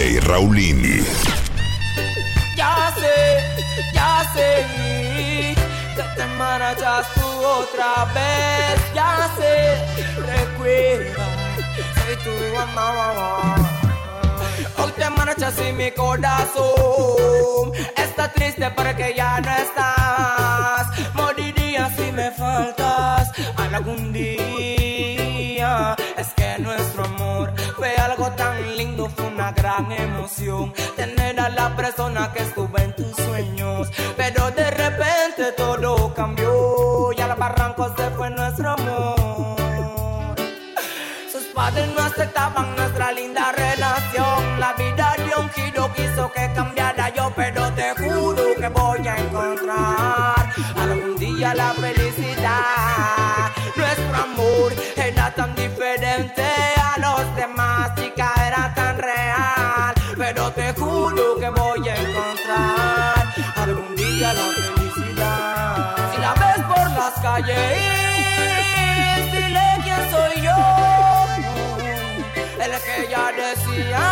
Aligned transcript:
DJ 0.00 0.20
Raulín. 0.20 1.04
Ya 2.56 2.90
sé, 2.94 3.18
ya 3.92 4.24
sé 4.32 4.64
que 5.94 6.02
te 6.16 6.26
marchas 6.38 7.06
tú 7.16 7.26
otra 7.26 8.06
vez. 8.14 8.80
Ya 8.94 9.28
sé, 9.36 9.76
recuerda, 10.32 11.26
soy 11.96 12.16
tu 12.24 12.56
mamá. 12.56 13.56
Hoy 14.78 14.92
te 14.96 15.10
marchas 15.10 15.54
y 15.68 15.72
mi 15.74 15.90
corazón 15.90 17.72
está 17.94 18.32
triste 18.32 18.70
porque 18.70 19.12
ya 19.14 19.38
no 19.42 19.50
estás. 19.50 21.12
Moriría 21.12 21.90
si 21.94 22.10
me 22.10 22.30
faltas 22.30 23.28
algún 23.58 24.14
día. 24.14 25.09
Es 26.16 26.28
que 26.34 26.58
nuestro 26.58 27.04
amor 27.04 27.52
fue 27.76 27.94
algo 27.94 28.28
tan 28.32 28.76
lindo, 28.76 29.08
fue 29.08 29.26
una 29.26 29.52
gran 29.52 29.90
emoción. 29.92 30.72
Tener 30.96 31.38
a 31.38 31.48
la 31.48 31.76
persona 31.76 32.32
que 32.32 32.42
estuvo 32.42 32.76
en 32.78 32.92
tus 32.96 33.14
sueños. 33.14 33.88
Pero 34.16 34.50
de 34.50 34.68
repente 34.70 35.52
todo 35.56 36.12
cambió 36.14 37.12
y 37.16 37.20
al 37.20 37.36
barranco 37.36 37.94
se 37.96 38.10
fue 38.10 38.30
nuestro 38.30 38.70
amor. 38.70 40.34
Sus 41.30 41.44
padres 41.54 41.88
no 41.94 42.02
aceptaban 42.02 42.74
nuestra 42.74 43.12
linda 43.12 43.52
relación. 43.52 44.58
La 44.58 44.72
vida 44.72 45.14
dio 45.24 45.40
un 45.40 45.50
giro, 45.50 45.92
quiso 45.94 46.32
que 46.32 46.52
cambiara 46.52 46.69
El 73.10 73.16
que 73.16 73.16
ya 73.16 73.32
decía 73.32 74.06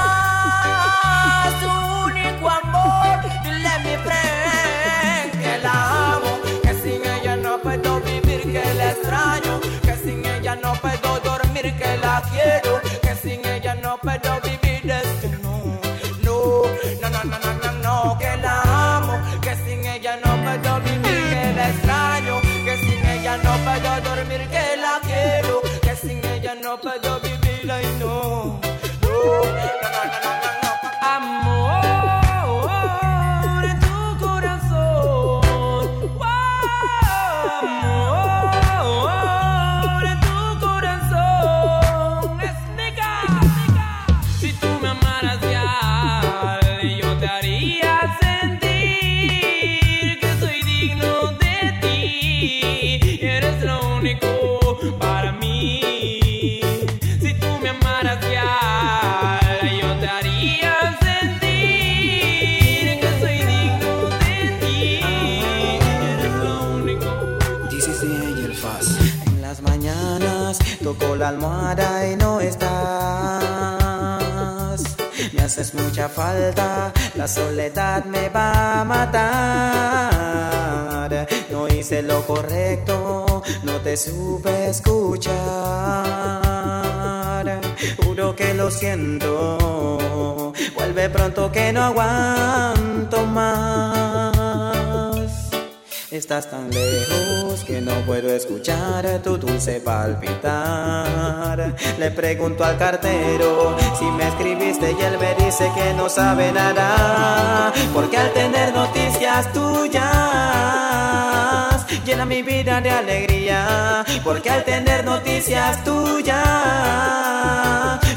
su 1.61 1.71
único 2.07 2.51
amor. 2.51 3.21
Dile 3.45 3.79
mi 3.85 3.97
friend 4.05 5.33
que 5.41 5.59
la 5.63 6.15
amo, 6.15 6.33
que 6.63 6.75
sin 6.83 7.07
ella 7.07 7.37
no 7.37 7.59
puedo 7.59 8.01
vivir, 8.01 8.43
que 8.53 8.75
la 8.75 8.91
extraño, 8.91 9.61
que 9.83 9.95
sin 9.97 10.25
ella 10.27 10.57
no 10.57 10.75
puedo 10.75 11.21
dormir, 11.21 11.77
que 11.77 11.97
la 11.99 12.23
quiero, 12.33 12.81
almohada 71.29 72.07
y 72.09 72.17
no 72.17 72.41
estás. 72.41 72.69
Me 75.33 75.43
haces 75.43 75.75
mucha 75.75 76.09
falta, 76.09 76.93
la 77.15 77.29
soledad 77.29 78.05
me 78.05 78.29
va 78.31 78.81
a 78.81 78.85
matar. 78.85 80.09
No 81.51 81.69
hice 81.69 82.03
lo 82.03 82.27
correcto, 82.27 83.43
no 83.63 83.73
te 83.81 83.97
supe 83.97 84.71
escuchar. 84.71 85.35
Juro 88.03 88.35
que 88.35 88.55
lo 88.55 88.71
siento, 88.71 90.53
vuelve 90.75 91.11
pronto 91.11 91.53
que 91.53 91.73
no 91.73 91.83
aguanto 91.85 92.78
Estás 96.19 96.51
tan 96.51 96.69
lejos 96.73 97.63
que 97.65 97.81
no 97.81 97.93
puedo 98.05 98.29
escuchar 98.35 99.23
tu 99.23 99.39
dulce 99.39 99.81
palpitar. 99.81 101.77
Le 101.97 102.11
pregunto 102.11 102.65
al 102.65 102.77
cartero 102.77 103.77
si 103.97 104.05
me 104.07 104.27
escribiste 104.27 104.97
y 104.99 105.01
él 105.01 105.17
me 105.17 105.37
dice 105.37 105.71
que 105.77 105.95
no 105.95 106.09
sabe 106.09 106.51
nada. 106.51 107.73
Porque 107.95 108.17
al 108.17 108.33
tener 108.33 108.75
noticias 108.75 109.53
tuyas 109.53 110.18
llena 112.09 112.25
mi 112.25 112.43
vida 112.43 112.81
de 112.81 112.91
alegría. 112.91 114.05
Porque 114.25 114.49
al 114.51 114.65
tener 114.65 115.05
noticias 115.05 115.85
tuyas 115.85 116.39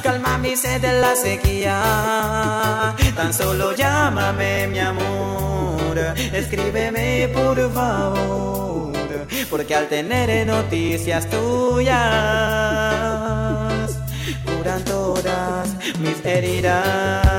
calma 0.02 0.38
mi 0.38 0.56
sed 0.56 0.82
de 0.82 0.94
la 1.02 1.14
sequía. 1.16 2.96
Tan 3.16 3.34
solo 3.34 3.76
llámame 3.76 4.68
mi 4.68 4.80
amor, 4.80 5.98
escríbeme 6.34 7.28
por 7.34 7.58
favor, 7.74 8.94
porque 9.50 9.76
al 9.76 9.88
tener 9.88 10.48
noticias 10.48 11.30
tuyas 11.30 11.92
curan 14.46 14.84
todas 14.86 15.70
mis 16.00 16.26
heridas, 16.26 17.31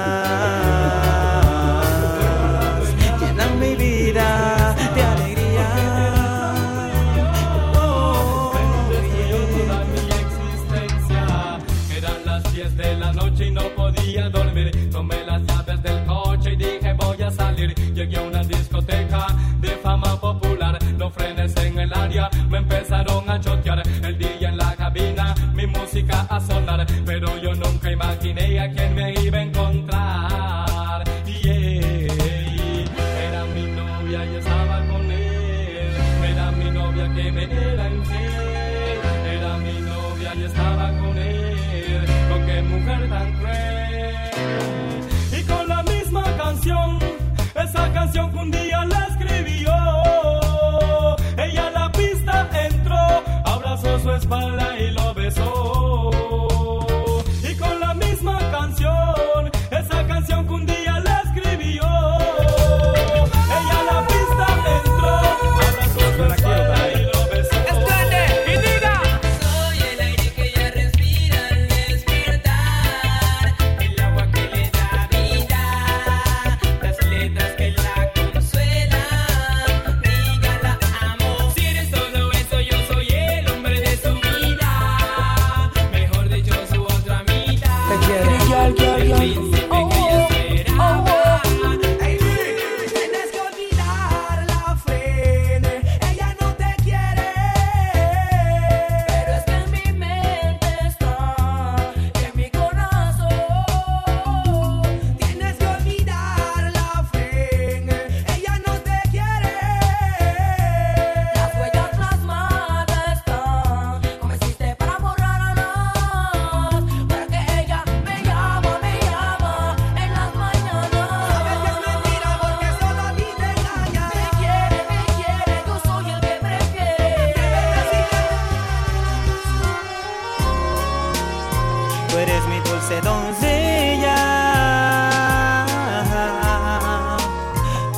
doncella. 133.02 134.16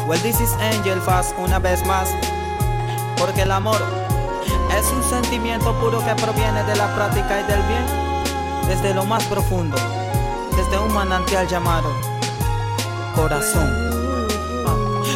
Well, 0.07 0.21
this 0.21 0.41
is 0.41 0.53
Angel 0.61 1.01
Fast 1.01 1.35
una 1.39 1.59
vez 1.59 1.85
más. 1.87 2.09
Porque 3.19 3.43
el 3.43 3.53
amor 3.53 3.81
es 4.79 4.91
un 4.93 5.03
sentimiento 5.03 5.73
puro 5.81 6.05
que 6.05 6.15
proviene 6.15 6.63
de 6.65 6.77
la 6.77 6.95
práctica 6.95 7.41
y 7.41 7.45
del 7.45 7.63
bien. 7.63 7.87
Desde 8.69 8.95
lo 8.95 9.05
más 9.05 9.25
profundo. 9.25 9.77
Desde 10.57 10.79
un 10.79 10.93
manantial 10.93 11.49
llamado 11.49 11.91
corazón. 13.15 13.94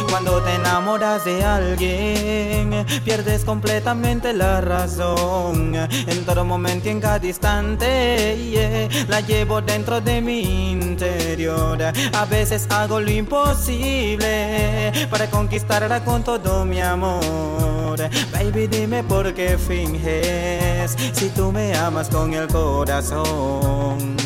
Cuando 0.09 0.41
te 0.41 0.55
enamoras 0.55 1.23
de 1.23 1.43
alguien, 1.43 2.85
pierdes 3.05 3.45
completamente 3.45 4.33
la 4.33 4.59
razón. 4.59 5.75
En 5.75 6.25
todo 6.25 6.43
momento 6.43 6.87
y 6.87 6.91
en 6.91 6.99
cada 6.99 7.25
instante, 7.25 8.89
la 9.07 9.21
llevo 9.21 9.61
dentro 9.61 10.01
de 10.01 10.19
mi 10.19 10.71
interior. 10.71 11.79
A 12.13 12.25
veces 12.25 12.65
hago 12.71 12.99
lo 12.99 13.11
imposible 13.11 14.91
para 15.11 15.29
conquistarla 15.29 16.03
con 16.03 16.23
todo 16.23 16.65
mi 16.65 16.81
amor. 16.81 17.99
Baby, 18.31 18.67
dime 18.67 19.03
por 19.03 19.33
qué 19.33 19.57
finges 19.57 20.95
si 21.13 21.29
tú 21.29 21.51
me 21.51 21.75
amas 21.75 22.09
con 22.09 22.33
el 22.33 22.47
corazón. 22.47 24.17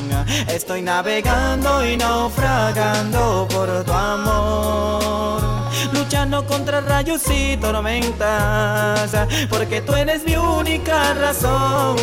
Estoy 0.48 0.82
navegando 0.82 1.86
y 1.86 1.98
naufragando 1.98 3.48
por 3.50 3.84
tu 3.84 3.92
amor 3.92 5.53
luchando 6.14 6.46
contra 6.46 6.80
rayos 6.80 7.24
y 7.32 7.58
tormentas, 7.58 9.10
porque 9.50 9.82
tú 9.82 9.96
eres 9.96 10.24
mi 10.24 10.36
única 10.36 11.16
razón. 11.16 11.98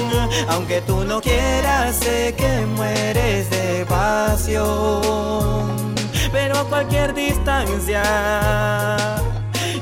Aunque 0.48 0.80
tú 0.80 1.04
no 1.04 1.20
quieras, 1.20 1.94
sé 1.94 2.34
que 2.36 2.66
mueres 2.74 3.48
de 3.50 3.86
pasión, 3.86 4.64
pero 6.32 6.58
a 6.58 6.64
cualquier 6.64 7.14
distancia. 7.14 8.02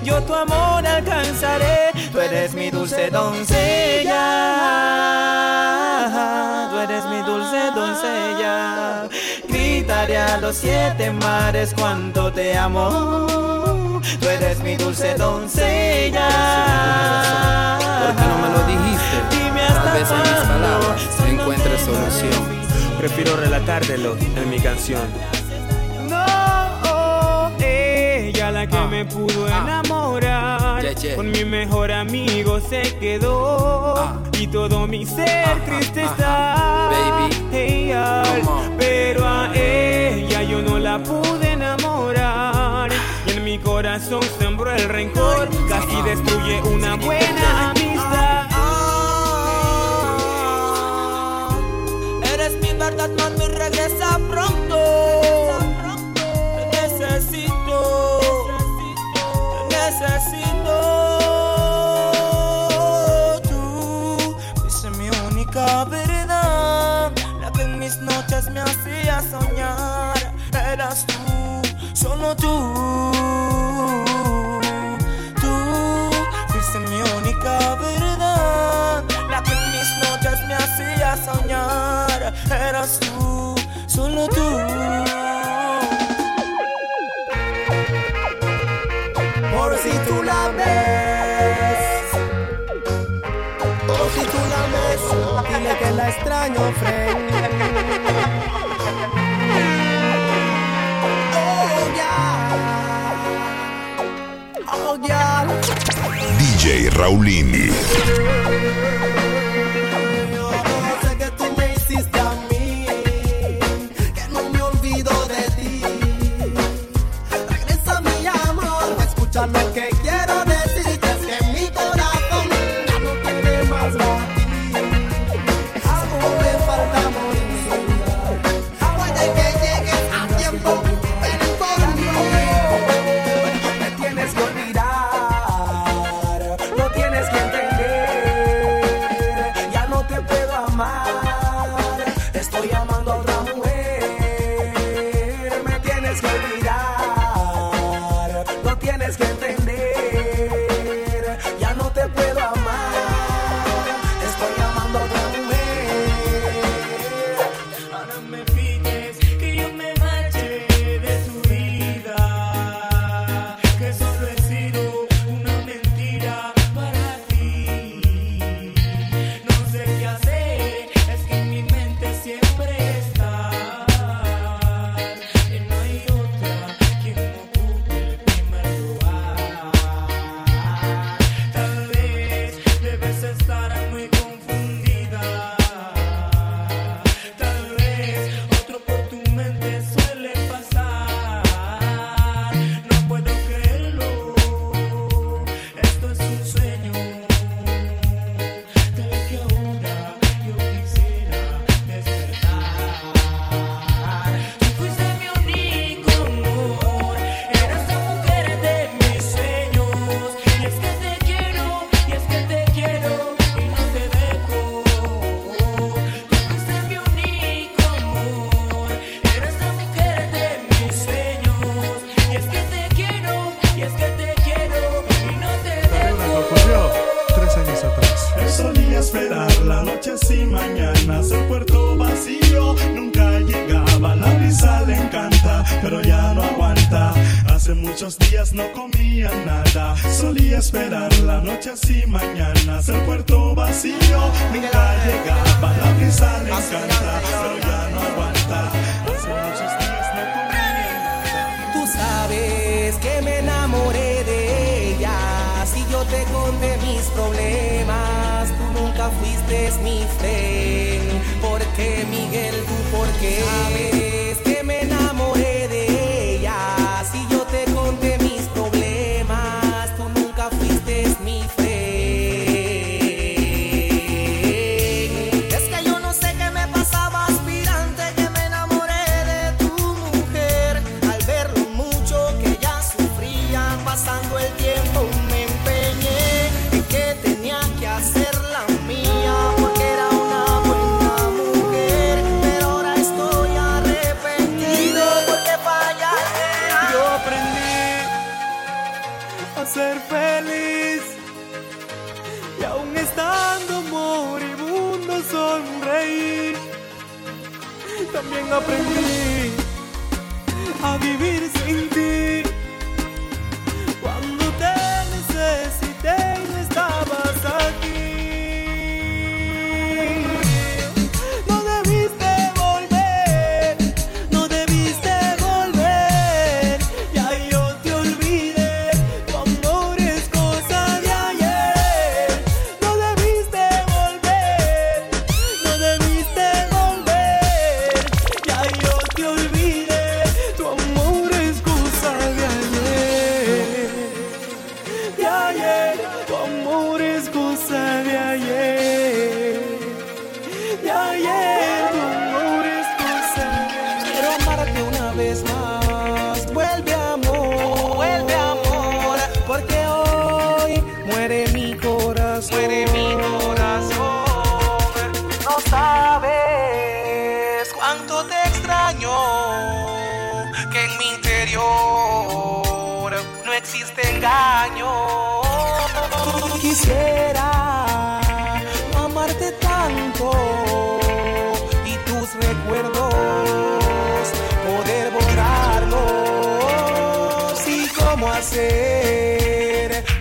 Yo 0.05 0.23
tu 0.25 0.35
amor 0.35 0.87
alcanzaré, 0.87 1.93
tú 2.13 2.21
eres 2.21 2.53
mi 2.53 2.69
dulce 2.69 3.09
doncella, 3.09 4.19
tú 6.71 6.79
eres 6.81 7.03
mi 7.07 7.23
dulce 7.23 7.71
doncella. 7.75 9.09
Gritaré 9.49 10.19
a 10.19 10.37
los 10.37 10.55
siete 10.57 11.13
mares 11.13 11.73
cuánto 11.75 12.31
te 12.31 12.55
amo 12.59 13.78
tú 14.21 14.29
eres 14.29 14.59
mi 14.61 14.77
dulce 14.77 15.15
doncella. 15.15 16.29
¿Por 18.07 18.17
qué 18.17 18.23
no 18.29 18.39
me 18.39 18.49
lo 18.51 18.67
dijiste? 18.67 19.17
Dime 19.31 19.63
hasta 19.63 19.83
Tal 19.85 19.93
vez 19.99 20.11
en 20.11 20.19
mis 20.23 20.49
palabras 20.49 21.01
se 21.17 21.29
encuentre 21.31 21.79
solución. 21.79 22.59
Prefiero 22.99 23.37
relatártelo 23.37 24.17
en 24.37 24.51
mi 24.51 24.59
canción. 24.59 25.03
No, 26.09 27.51
Ella 27.61 28.51
la 28.51 28.67
que 28.67 28.77
Ah. 28.77 28.87
me 28.87 29.05
pudo 29.05 29.47
Ah. 29.47 29.59
enamorar. 29.63 30.83
Yeah, 30.83 30.93
yeah. 30.95 31.17
Con 31.17 31.31
mi 31.31 31.45
mejor 31.45 31.91
amigo 31.93 32.61
se 32.61 32.83
quedó. 32.99 33.95
Ah. 33.99 34.17
Y 34.39 34.47
todo 34.47 34.87
mi 34.87 35.05
ser 35.07 35.65
triste 35.67 36.03
está. 36.05 36.91
Baby. 36.91 37.35
Pero 38.79 39.27
a 39.27 39.51
ella 39.55 40.43
yo 40.43 40.63
no 40.63 40.79
la 40.79 40.99
pude 40.99 41.53
enamorar. 41.53 42.91
Corazón 43.63 44.23
sembró 44.39 44.73
el 44.73 44.89
rencor. 44.89 45.49
Casi 45.69 46.03
destruye 46.03 46.63
una 46.63 46.97
buena 46.97 47.28
DJ 107.09 108.08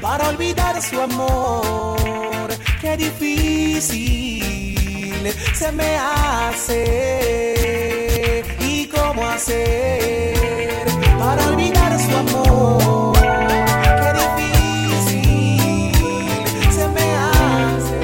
para 0.02 0.30
olvidar 0.30 0.82
su 0.82 1.02
amor. 1.02 2.50
Qué 2.82 2.98
difícil 2.98 4.44
se 5.54 5.72
me 5.72 5.98
hace 5.98 6.84
y 8.60 8.88
cómo 8.88 9.28
hacer 9.28 10.88
para 11.20 11.48
olvidar 11.48 12.00
su 12.00 12.16
amor. 12.16 13.18
Qué 14.02 14.14
difícil 14.22 15.92
se 16.72 16.88
me 16.90 17.16
hace. 17.16 17.98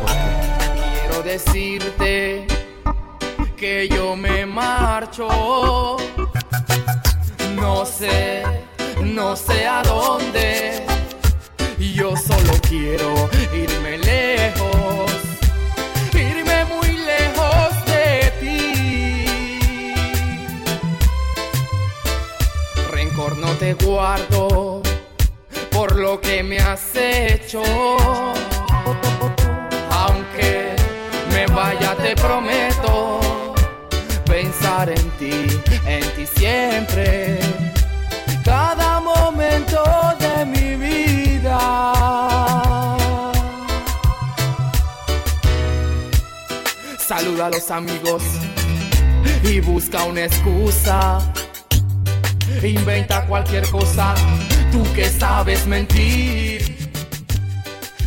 porque 0.00 0.30
quiero 1.00 1.22
decirte 1.22 2.46
que 3.56 3.88
yo 3.88 4.16
me 4.16 4.46
marcho. 4.46 5.28
No 7.56 7.86
sé, 7.86 8.42
no 9.02 9.36
sé 9.36 9.66
a 9.66 9.82
dónde. 9.82 10.84
Yo 11.94 12.16
solo 12.16 12.54
quiero 12.68 13.30
irme 13.54 13.98
lejos, 13.98 15.12
irme 16.12 16.64
muy 16.64 16.92
lejos 17.12 17.84
de 17.86 18.32
ti. 18.40 19.54
Rencor 22.90 23.36
no 23.36 23.52
te 23.52 23.74
guardo 23.74 24.82
por 25.70 25.94
lo 25.96 26.20
que 26.20 26.42
me 26.42 26.58
has 26.58 26.96
hecho. 26.96 27.62
prometo 32.26 33.20
pensar 34.24 34.88
en 34.88 35.10
ti, 35.18 35.46
en 35.86 36.02
ti 36.16 36.26
siempre, 36.26 37.38
cada 38.44 39.00
momento 39.00 39.82
de 40.18 40.46
mi 40.46 40.76
vida. 40.76 41.58
Saluda 46.98 47.46
a 47.46 47.50
los 47.50 47.70
amigos 47.70 48.22
y 49.42 49.60
busca 49.60 50.04
una 50.04 50.24
excusa. 50.24 51.20
Inventa 52.62 53.26
cualquier 53.26 53.68
cosa, 53.68 54.14
tú 54.72 54.82
que 54.94 55.10
sabes 55.10 55.66
mentir. 55.66 56.88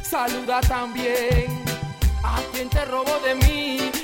Saluda 0.02 0.62
también 0.62 1.46
a 2.24 2.40
quien 2.52 2.70
te 2.70 2.84
robó 2.86 3.20
de 3.24 3.36
mí. 3.36 3.97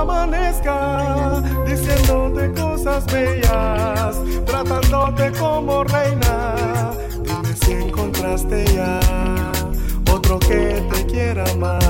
amanezca, 0.00 1.42
diciéndote 1.66 2.52
cosas 2.52 3.04
bellas, 3.06 4.16
tratándote 4.46 5.32
como 5.38 5.84
reina. 5.84 6.54
Dime 7.22 7.54
si 7.62 7.72
encontraste 7.72 8.64
ya 8.74 9.00
otro 10.10 10.38
que 10.38 10.82
te 10.90 11.06
quiera 11.06 11.44
más. 11.56 11.82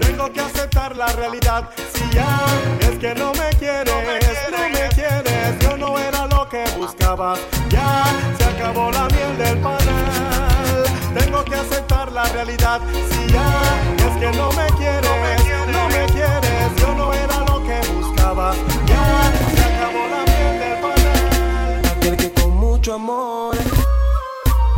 Tengo 0.00 0.32
que 0.32 0.40
aceptar 0.40 0.96
la 0.96 1.06
realidad, 1.06 1.68
si 1.94 2.04
ya 2.14 2.36
es 2.80 2.98
que 2.98 3.14
no 3.14 3.32
me 3.32 3.48
quieres, 3.58 3.86
no 3.86 4.00
me 4.02 4.88
quieres, 4.88 5.58
yo 5.60 5.76
no 5.76 5.98
era 5.98 6.26
lo 6.26 6.48
que 6.48 6.64
buscabas, 6.76 7.38
ya 7.68 8.04
se 8.38 8.44
acabó 8.44 8.90
la 8.90 9.06
miel 9.06 9.38
del 9.38 9.58
panal. 9.58 10.84
Tengo 11.14 11.44
que 11.44 11.54
aceptar 11.54 12.10
la 12.10 12.24
realidad, 12.24 12.80
si 13.10 13.32
ya 13.32 13.48
es 13.98 14.16
que 14.18 14.36
no 14.36 14.50
me 14.52 14.66
quieres 14.78 15.41
mucho 22.82 22.94
amor. 22.94 23.56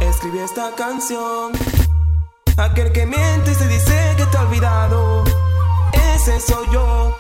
Escribí 0.03 0.39
esta 0.39 0.75
canción. 0.75 1.53
Aquel 2.59 2.93
que 2.93 3.07
miente 3.07 3.53
y 3.53 3.55
se 3.55 3.67
dice 3.67 4.15
que 4.19 4.27
te 4.27 4.37
ha 4.37 4.43
olvidado. 4.43 5.25
Ese 6.15 6.39
soy 6.39 6.67
yo. 6.71 7.17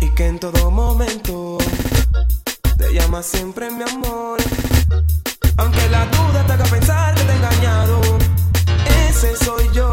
Y 0.00 0.08
que 0.14 0.26
en 0.28 0.38
todo 0.38 0.70
momento 0.70 1.58
te 2.78 2.94
llama 2.94 3.22
siempre 3.22 3.70
mi 3.70 3.82
amor. 3.82 4.38
Aunque 5.58 5.88
la 5.90 6.06
duda 6.06 6.46
te 6.46 6.52
haga 6.54 6.64
pensar 6.64 7.14
que 7.14 7.22
te 7.24 7.32
he 7.32 7.36
engañado. 7.36 8.00
Ese 9.10 9.36
soy 9.36 9.68
yo. 9.74 9.90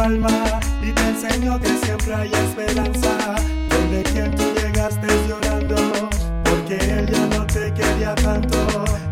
Alma. 0.00 0.60
Y 0.82 0.92
te 0.92 1.08
enseñó 1.08 1.60
que 1.60 1.68
siempre 1.84 2.14
hay 2.14 2.30
esperanza. 2.32 3.34
Donde 3.68 4.02
quien 4.02 4.34
tú 4.34 4.44
llegaste 4.54 5.06
llorando. 5.28 5.76
Porque 6.44 6.76
él 6.76 7.10
ya 7.10 7.26
no 7.36 7.46
te 7.46 7.72
quería 7.72 8.14
tanto. 8.14 8.58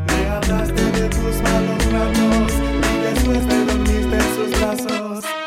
Le 0.09 0.29
hablaste 0.29 0.83
de 0.92 1.09
tus 1.09 1.42
malos 1.42 1.92
ratos. 1.92 2.53
Y 2.92 2.98
después 3.03 3.48
te 3.48 3.64
dormiste 3.64 4.16
en 4.16 4.35
sus 4.37 4.61
brazos. 4.61 5.38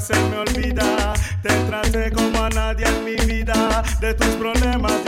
Se 0.00 0.14
me 0.30 0.38
olvida. 0.38 1.14
Te 1.42 1.48
traté 1.68 2.10
como 2.10 2.44
a 2.44 2.48
nadie 2.50 2.86
en 2.86 3.04
mi 3.04 3.16
vida. 3.26 3.82
De 4.00 4.12
tus 4.14 4.28
problemas 4.36 5.05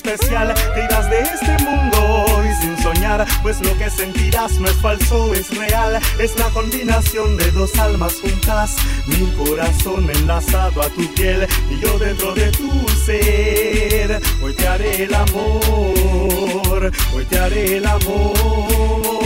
especial. 0.00 0.54
Te 0.74 0.84
irás 0.84 1.10
de 1.10 1.20
este 1.20 1.64
mundo 1.64 2.42
y 2.44 2.62
sin 2.62 2.82
soñar, 2.82 3.26
pues 3.42 3.60
lo 3.60 3.76
que 3.76 3.90
sentirás 3.90 4.52
no 4.58 4.66
es 4.66 4.76
falso, 4.76 5.34
es 5.34 5.56
real. 5.56 6.00
Es 6.18 6.38
la 6.38 6.48
combinación 6.50 7.36
de 7.36 7.50
dos 7.52 7.78
almas 7.78 8.14
juntas, 8.20 8.76
mi 9.06 9.30
corazón 9.32 10.10
enlazado 10.10 10.82
a 10.82 10.88
tu 10.88 11.06
piel 11.14 11.46
y 11.70 11.80
yo 11.80 11.98
dentro 11.98 12.34
de 12.34 12.50
tu 12.52 12.70
ser. 13.04 14.20
Hoy 14.42 14.54
te 14.54 14.66
haré 14.66 15.04
el 15.04 15.14
amor, 15.14 16.90
hoy 17.14 17.24
te 17.26 17.38
haré 17.38 17.76
el 17.76 17.86
amor. 17.86 19.19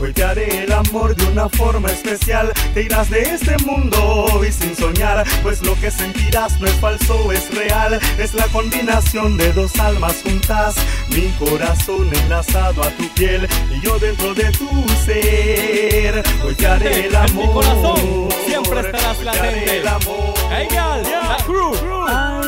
Hoy 0.00 0.14
te 0.14 0.24
haré 0.24 0.64
el 0.64 0.72
amor 0.72 1.14
de 1.14 1.26
una 1.26 1.46
forma 1.50 1.90
especial. 1.90 2.50
Te 2.72 2.84
irás 2.84 3.10
de 3.10 3.20
este 3.20 3.56
mundo 3.66 4.40
y 4.46 4.50
sin 4.50 4.74
soñar, 4.74 5.26
pues 5.42 5.62
lo 5.62 5.74
que 5.78 5.90
sentirás 5.90 6.58
no 6.58 6.66
es 6.66 6.74
falso, 6.74 7.30
es 7.32 7.54
real. 7.54 8.00
Es 8.18 8.32
la 8.32 8.46
combinación 8.46 9.36
de 9.36 9.52
dos 9.52 9.78
almas 9.78 10.22
juntas, 10.22 10.76
mi 11.10 11.28
corazón 11.38 12.08
enlazado 12.14 12.82
a 12.82 12.90
tu 12.90 13.06
piel 13.10 13.46
y 13.70 13.80
yo 13.84 13.98
dentro 13.98 14.32
de 14.34 14.50
tu 14.52 14.68
ser. 15.04 16.22
Hoy 16.44 16.54
te 16.54 16.66
haré 16.66 17.06
el 17.06 17.16
amor. 17.16 17.30
En 17.30 17.36
mi 17.36 17.52
corazón 17.52 18.28
siempre 18.46 18.80
estarás 18.80 19.22
latente. 19.22 19.80
el 19.80 19.88
amor. 19.88 20.34
Hey, 20.50 20.66
gal, 20.70 21.02
la 21.02 21.36
crew. 21.44 22.39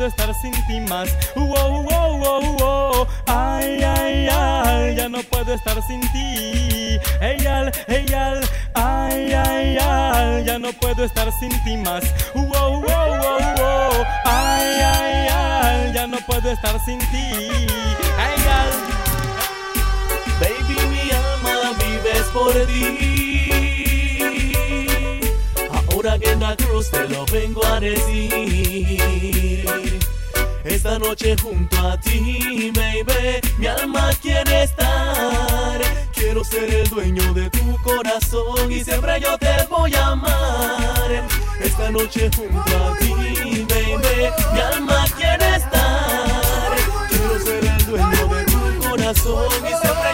Puedo 0.00 0.08
estar 0.08 0.34
sin 0.34 0.52
ti 0.66 0.80
más. 0.88 1.10
Wow, 1.36 1.82
wow, 1.82 2.16
wow, 2.16 2.56
wow. 2.56 3.06
Ay, 3.26 3.82
ay, 3.84 4.28
ay, 4.32 4.96
ya 4.96 5.10
no 5.10 5.22
puedo 5.24 5.52
estar 5.52 5.76
sin 5.86 6.00
ti. 6.12 6.98
Hey, 7.20 7.36
hey, 7.86 8.06
gal. 8.08 8.40
Ay, 8.72 9.30
ay, 9.34 9.76
ay, 9.78 10.44
ya 10.46 10.58
no 10.58 10.72
puedo 10.72 11.04
estar 11.04 11.30
sin 11.38 11.50
ti 11.64 11.76
más. 11.76 12.02
Ay, 14.24 14.80
ay, 14.80 15.28
ay, 15.28 15.92
ya 15.92 16.06
no 16.06 16.16
puedo 16.26 16.50
estar 16.50 16.80
sin 16.82 16.98
ti. 16.98 17.26
Hey, 18.16 18.36
gal. 18.46 18.72
Baby, 20.40 20.80
mi 20.88 21.10
alma 21.10 21.76
vives 21.78 22.24
por 22.32 22.54
ti. 22.66 23.29
Ahora 26.02 26.18
que 26.18 26.30
en 26.30 26.40
la 26.40 26.56
cruz 26.56 26.90
te 26.90 27.06
lo 27.10 27.26
vengo 27.26 27.62
a 27.62 27.78
decir. 27.78 28.98
Esta 30.64 30.98
noche 30.98 31.36
junto 31.36 31.76
a 31.76 32.00
ti, 32.00 32.72
baby, 32.74 33.38
mi 33.58 33.66
alma 33.66 34.08
quiere 34.22 34.62
estar. 34.62 35.78
Quiero 36.14 36.42
ser 36.42 36.72
el 36.72 36.88
dueño 36.88 37.34
de 37.34 37.50
tu 37.50 37.76
corazón 37.82 38.72
y 38.72 38.82
siempre 38.82 39.20
yo 39.20 39.36
te 39.36 39.54
voy 39.68 39.94
a 39.94 40.06
amar. 40.06 41.28
Esta 41.62 41.90
noche 41.90 42.30
junto 42.34 42.60
a 42.60 42.96
ti, 42.96 43.12
baby, 43.68 44.30
mi 44.54 44.60
alma 44.60 45.04
quiere 45.18 45.56
estar. 45.56 46.76
Quiero 47.10 47.38
ser 47.40 47.62
el 47.62 47.84
dueño 47.84 48.26
de 48.26 48.44
tu 48.46 48.88
corazón 48.88 49.52
y 49.64 49.68
siempre 49.68 50.09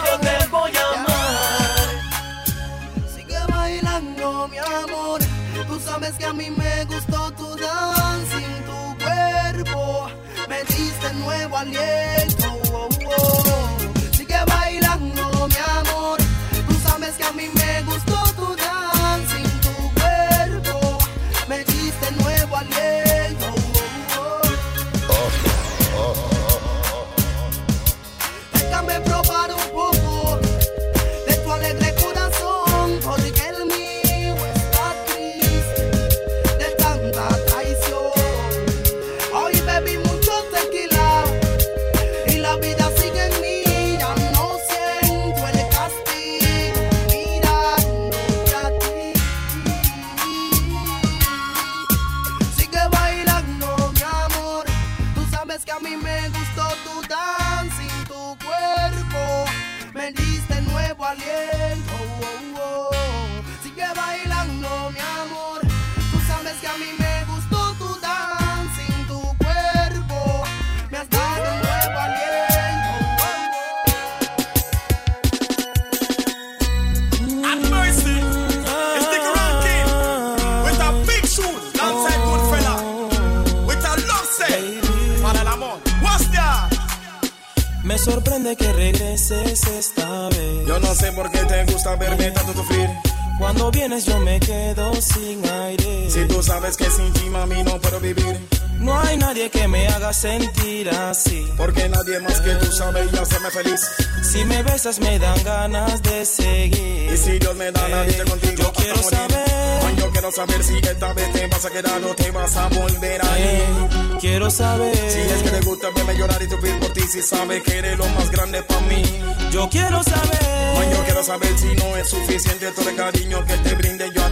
sentir 100.13 100.89
así. 100.89 101.47
Porque 101.57 101.89
nadie 101.89 102.19
más 102.19 102.39
que 102.41 102.53
tú 102.55 102.71
sabe 102.71 103.07
y 103.11 103.17
hacerme 103.17 103.51
feliz. 103.51 103.81
Si 104.23 104.43
me 104.45 104.63
besas 104.63 104.99
me 104.99 105.19
dan 105.19 105.43
ganas 105.43 106.01
de 106.03 106.25
seguir. 106.25 107.11
Y 107.13 107.17
si 107.17 107.39
Dios 107.39 107.55
me 107.55 107.71
da 107.71 107.87
la 107.87 108.03
vida 108.03 108.23
eh, 108.23 108.29
contigo, 108.29 108.53
yo 108.57 108.73
quiero 108.73 108.97
saber. 108.97 109.97
Yo 109.97 110.11
quiero 110.11 110.31
saber 110.31 110.63
si 110.63 110.77
esta 110.77 111.13
vez 111.13 111.33
te 111.33 111.47
vas 111.47 111.65
a 111.65 111.69
quedar 111.69 112.03
o 112.03 112.15
te 112.15 112.31
vas 112.31 112.55
a 112.57 112.67
volver 112.69 113.25
a 113.25 113.39
eh, 113.39 113.63
ir. 113.63 114.17
Quiero 114.19 114.49
saber. 114.49 114.95
Si 114.95 115.19
es 115.19 115.43
que 115.43 115.49
te 115.49 115.61
gusta 115.61 115.89
verme 115.91 116.17
llorar 116.17 116.41
y 116.41 116.49
sufrir 116.49 116.79
por 116.79 116.93
ti, 116.93 117.01
si 117.01 117.21
sabes 117.21 117.63
que 117.63 117.77
eres 117.77 117.97
lo 117.97 118.07
más 118.09 118.29
grande 118.31 118.61
para 118.63 118.81
mí. 118.81 119.03
Yo 119.51 119.69
quiero 119.69 120.03
saber. 120.03 120.57
Yo 120.91 121.03
quiero 121.03 121.23
saber 121.23 121.57
si 121.57 121.67
no 121.75 121.97
es 121.97 122.09
suficiente 122.09 122.71
todo 122.71 122.89
el 122.89 122.95
cariño 122.95 123.43
que 123.45 123.57
te 123.57 123.75
brinde 123.75 124.09
yo 124.15 124.26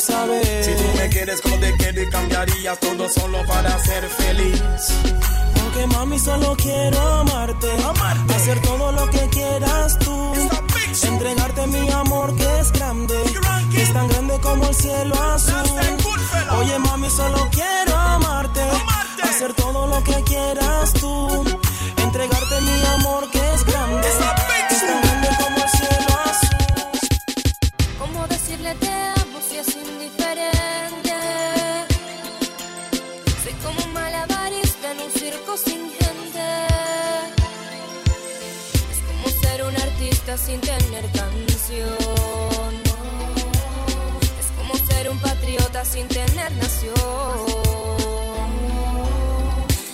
si 0.00 0.74
tú 0.74 0.84
me 0.96 1.08
quieres 1.10 1.42
como 1.42 1.58
te 1.58 2.08
cambiarías 2.08 2.80
todo 2.80 3.08
solo 3.10 3.38
para 3.46 3.78
ser 3.80 4.08
feliz. 4.08 4.62
Porque 5.54 5.86
mami, 5.86 6.18
solo 6.18 6.56
quiero 6.56 6.98
amarte. 6.98 7.70
amarte. 7.84 8.34
Hacer 8.34 8.62
todo 8.62 8.90
lo 8.92 9.10
que 9.10 9.28
quieras 9.28 9.98
tú. 9.98 10.32
Entregarte 11.02 11.66
mi 11.66 11.90
amor 11.90 12.34
que 12.36 12.60
es 12.60 12.72
grande. 12.72 13.14
Es 13.76 13.92
tan 13.92 14.08
grande 14.08 14.40
como 14.40 14.66
el 14.66 14.74
cielo 14.74 15.14
azul. 15.14 15.56
Oye, 16.58 16.78
mami, 16.78 17.10
solo 17.10 17.48
quiero 17.50 17.94
amarte. 17.94 18.62
amarte. 18.62 19.22
Hacer 19.24 19.52
todo 19.52 19.86
lo 19.88 20.02
que 20.04 20.22
quieras 20.22 20.94
tú 20.94 21.51
sin 40.36 40.60
tener 40.60 41.04
canción. 41.12 42.72
Es 44.40 44.46
como 44.56 44.74
ser 44.86 45.10
un 45.10 45.18
patriota 45.18 45.84
sin 45.84 46.08
tener 46.08 46.50
nación. 46.52 46.94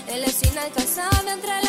Él 0.09 0.25
es 0.25 0.43
inalcanzable 0.45 1.33
entre 1.33 1.63
la 1.63 1.68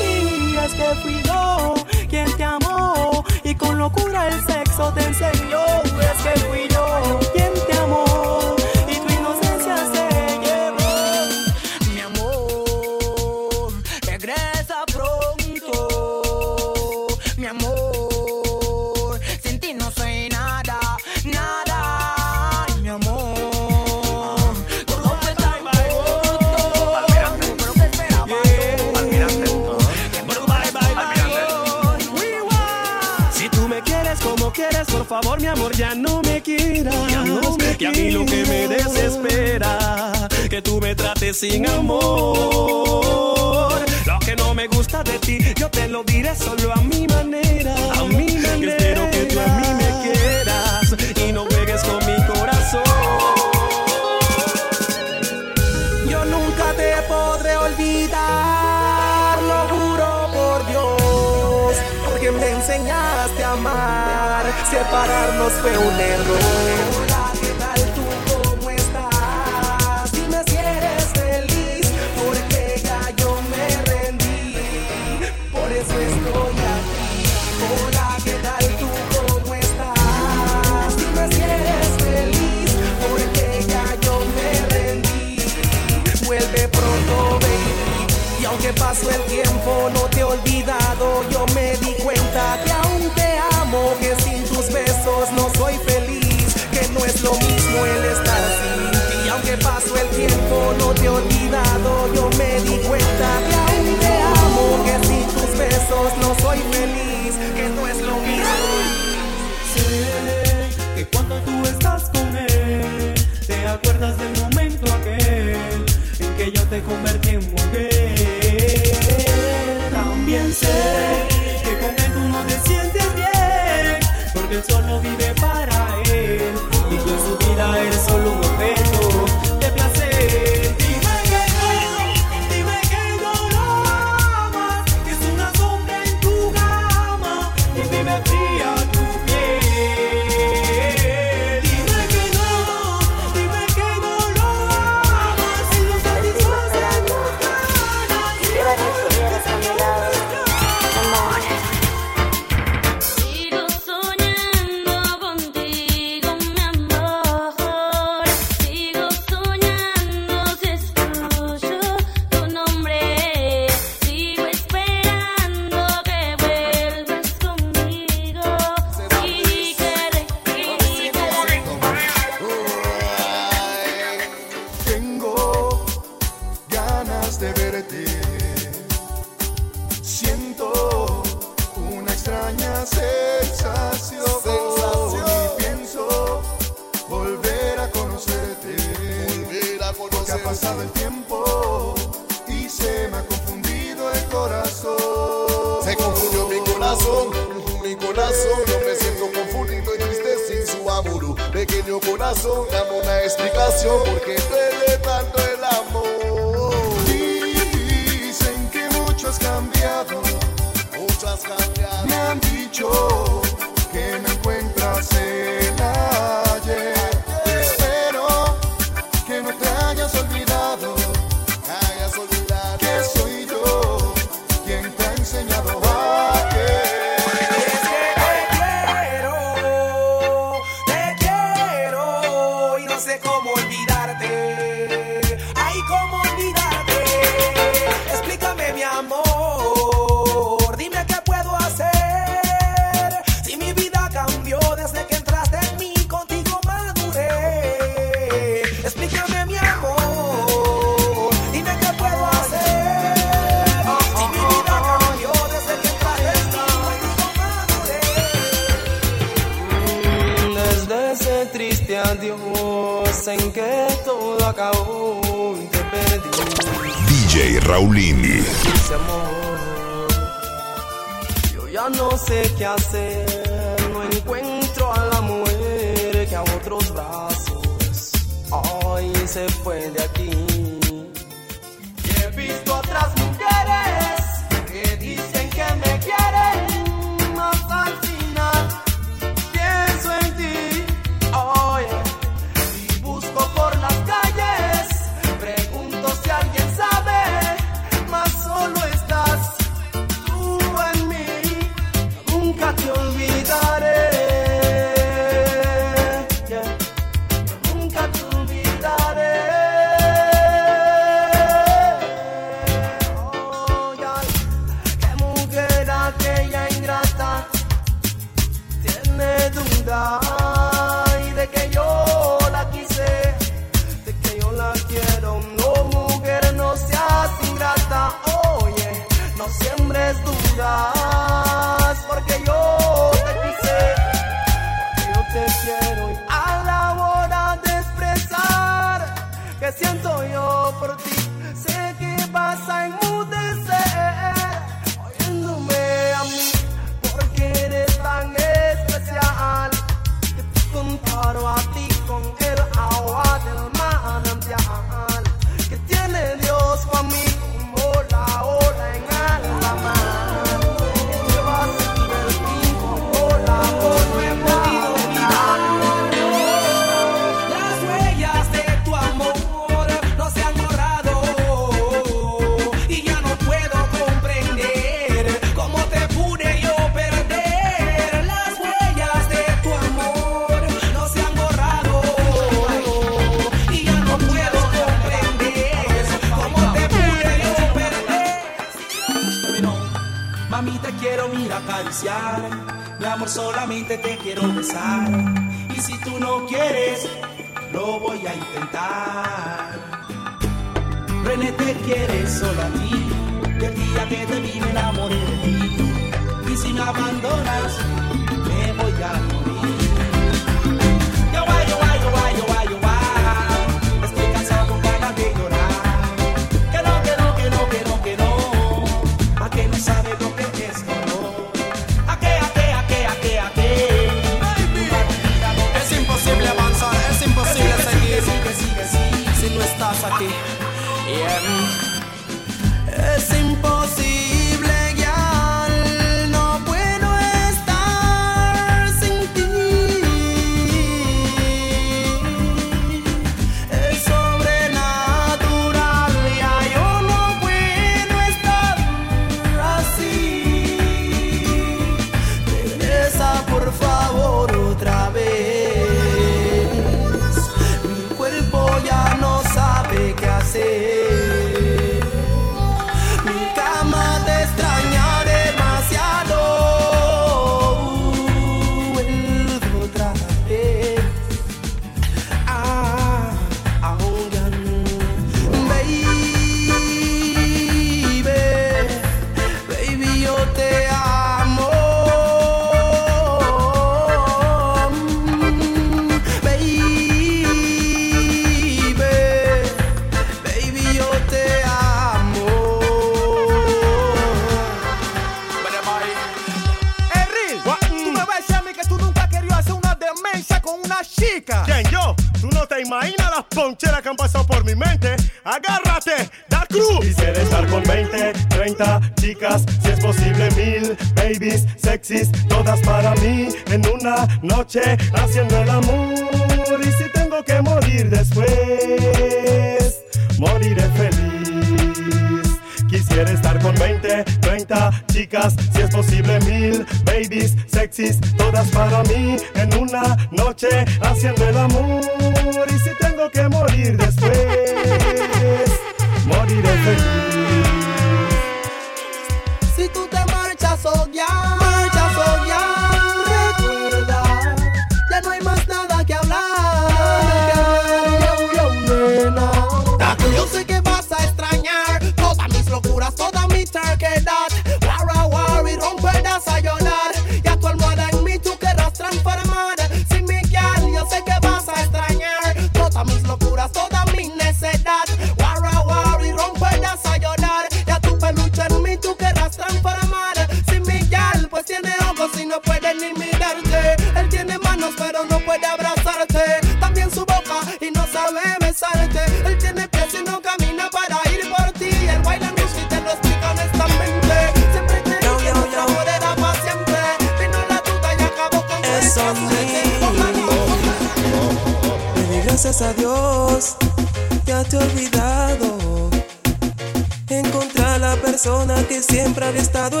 de 599.50 599.58
estado 599.58 600.00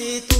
Si 0.00 0.39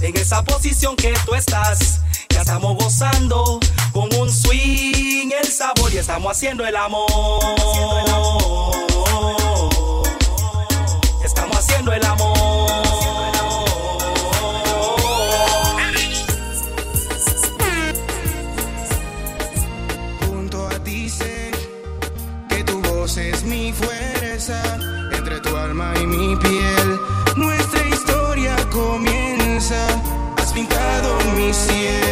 en 0.00 0.16
esa 0.16 0.42
posición 0.42 0.96
que 0.96 1.14
tú 1.24 1.34
estás. 1.34 2.00
Ya 2.28 2.40
estamos 2.40 2.76
gozando 2.76 3.60
con 3.92 4.12
un 4.14 4.30
swing, 4.30 5.30
el 5.40 5.48
sabor 5.50 5.92
y 5.92 5.98
estamos 5.98 6.32
haciendo 6.32 6.66
el 6.66 6.76
amor. 6.76 7.08
Estamos 11.24 11.56
haciendo 11.58 11.92
el 11.92 12.04
amor. 12.04 12.53
Pintado 31.54 31.72
mi 31.72 32.03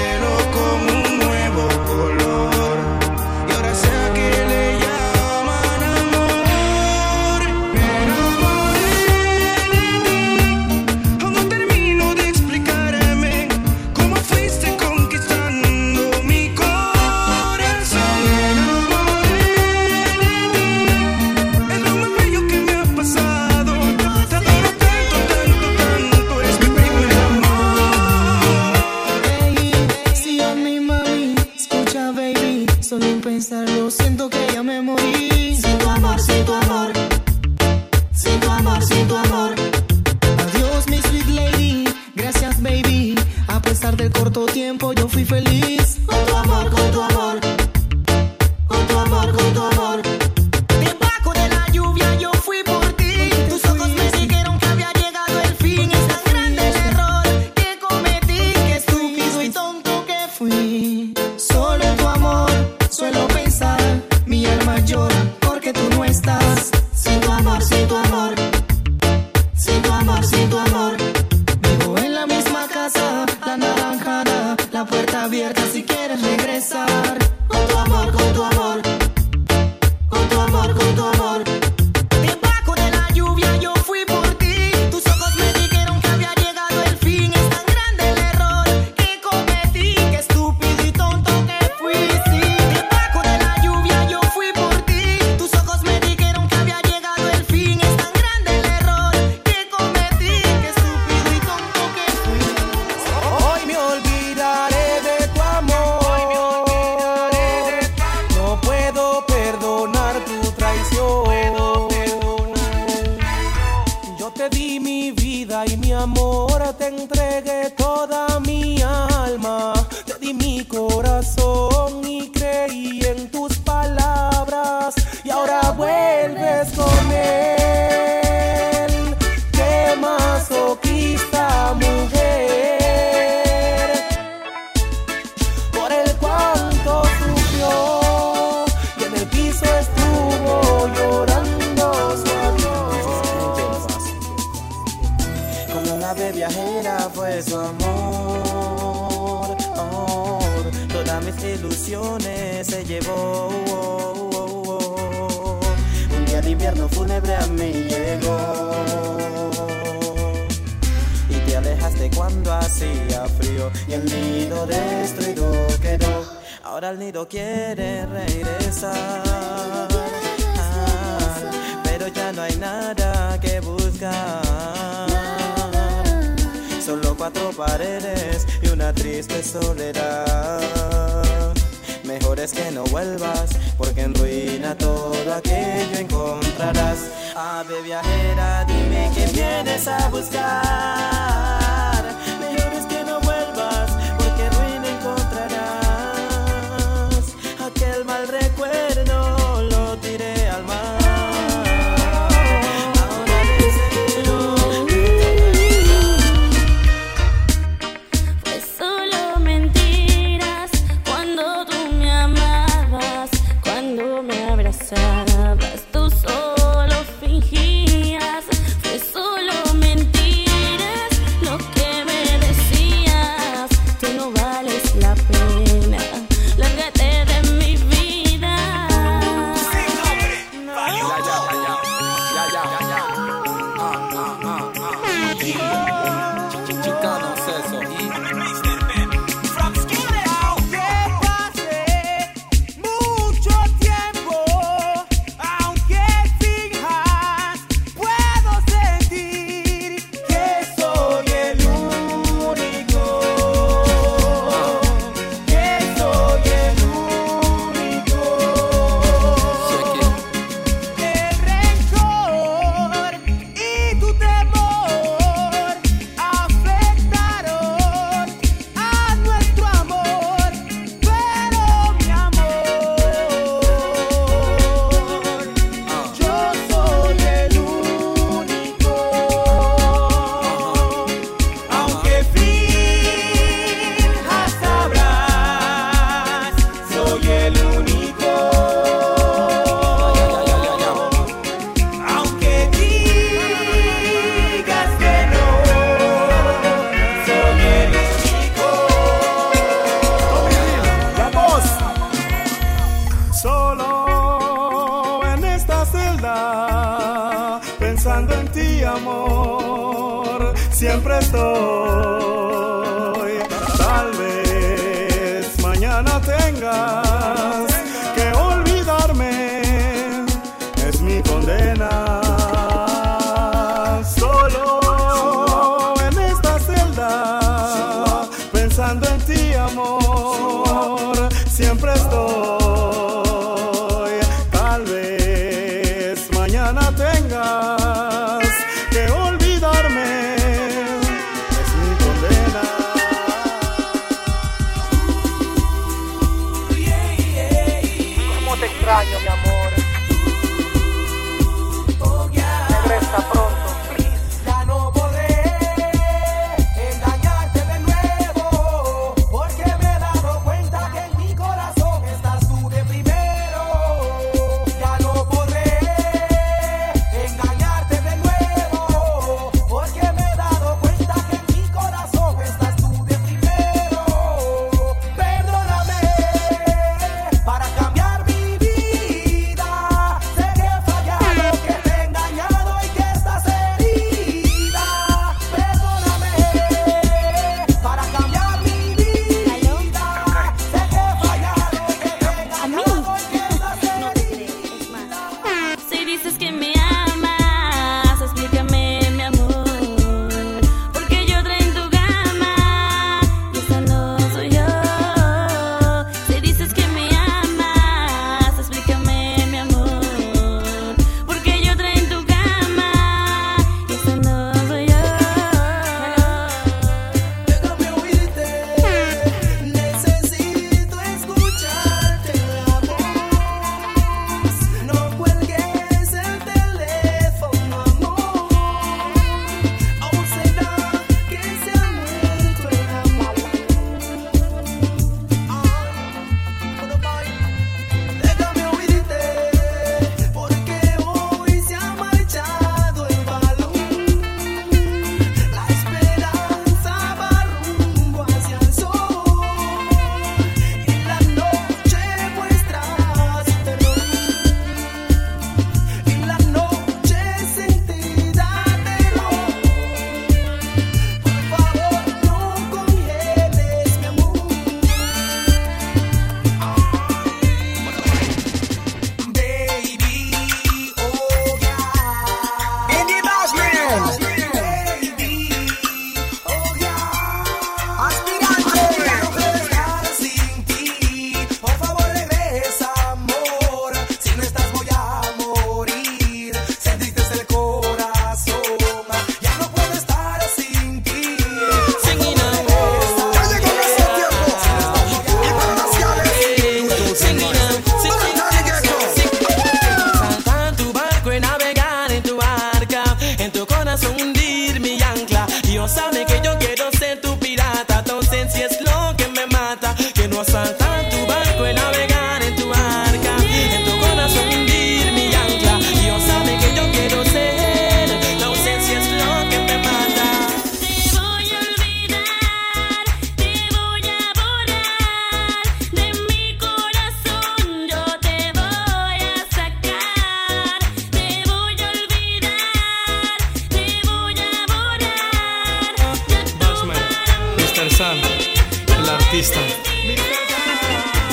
siempre 310.73 311.19
estoy. 311.19 312.22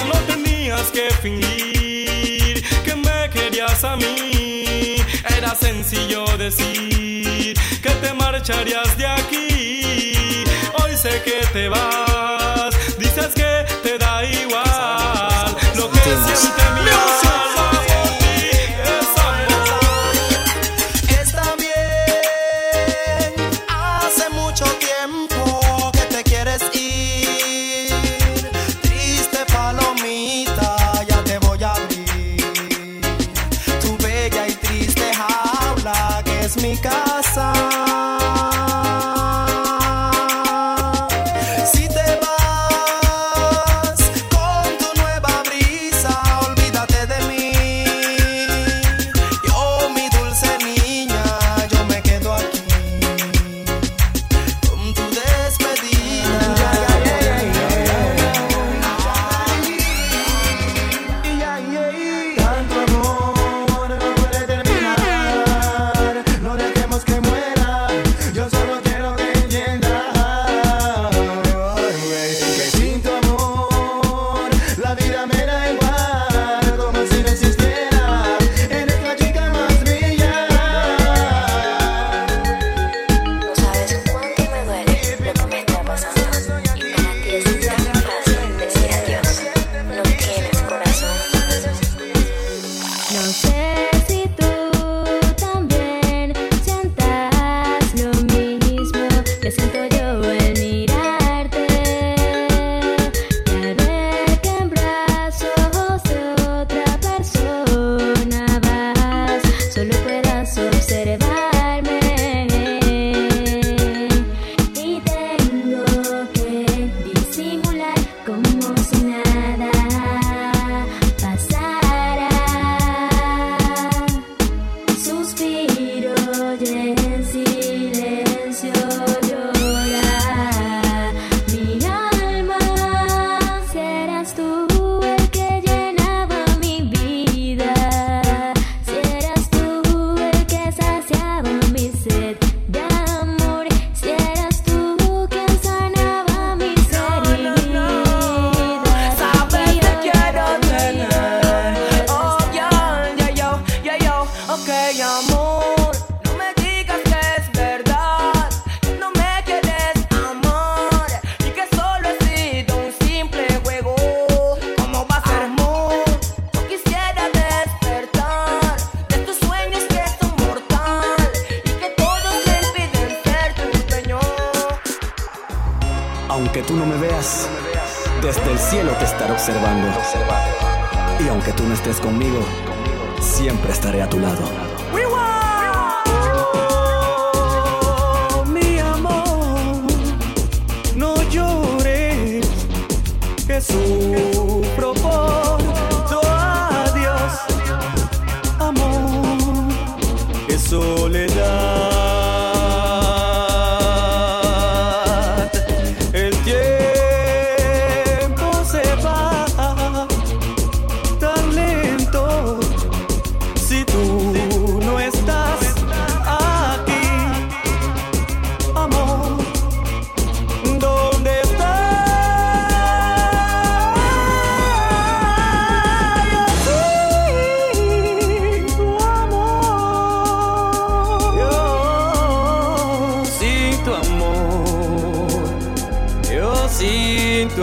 No 0.07 0.17
tenías 0.25 0.89
que 0.89 1.09
fingir 1.21 2.63
que 2.85 2.95
me 2.95 3.29
querías 3.29 3.83
a 3.83 3.97
mí. 3.97 4.95
Era 5.37 5.53
sencillo 5.53 6.23
decir 6.37 7.55
que 7.81 7.89
te 7.89 8.13
marcharías 8.13 8.97
de 8.97 9.05
aquí. 9.05 10.45
Hoy 10.81 10.95
sé 10.95 11.21
que 11.25 11.45
te 11.51 11.67
vas, 11.67 12.73
dices 12.97 13.33
que 13.35 13.65
te 13.83 13.97
da 13.97 14.23
igual 14.23 15.57
lo 15.75 15.91
que 15.91 15.99
siente 15.99 16.63
mi 16.75 16.89
alma. 16.89 17.48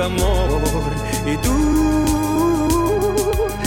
amor 0.07 0.61
y 1.27 1.37
tú 1.39 2.07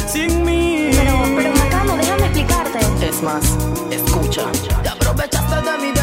sin 0.08 0.44
mí. 0.44 0.90
Pero, 0.92 1.14
pero 1.36 1.54
Macamo, 1.56 1.98
déjame 1.98 2.26
explicarte. 2.26 2.80
Es 3.06 3.22
más, 3.22 3.44
escucha. 3.92 4.46
Te 4.84 4.90
aprovechaste 4.90 5.56
de 5.56 5.78
mi 5.78 5.92
vida 5.92 5.99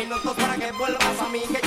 Y 0.00 0.04
minutos 0.04 0.34
para 0.34 0.56
que 0.56 0.72
vuelvas 0.72 1.20
a 1.20 1.28
mí. 1.28 1.40
Que 1.40 1.59